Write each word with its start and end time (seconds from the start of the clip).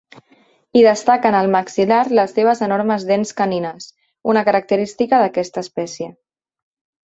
Hi 0.77 0.81
destaquen 0.85 1.35
al 1.39 1.49
maxil·lar 1.55 1.99
les 2.21 2.33
seves 2.39 2.63
enormes 2.69 3.07
dents 3.11 3.35
canines, 3.43 3.87
una 4.35 4.45
característica 4.51 5.21
d'aquesta 5.27 5.67
espècie. 5.67 6.13